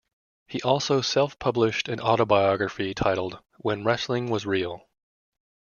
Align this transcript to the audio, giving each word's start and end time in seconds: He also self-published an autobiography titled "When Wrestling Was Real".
He 0.47 0.63
also 0.63 1.01
self-published 1.01 1.87
an 1.87 1.99
autobiography 1.99 2.95
titled 2.95 3.37
"When 3.59 3.83
Wrestling 3.83 4.31
Was 4.31 4.47
Real". 4.47 4.89